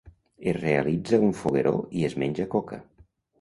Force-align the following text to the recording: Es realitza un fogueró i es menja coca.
Es 0.51 0.55
realitza 0.57 1.19
un 1.27 1.35
fogueró 1.41 1.75
i 2.01 2.07
es 2.09 2.17
menja 2.25 2.49
coca. 2.57 2.81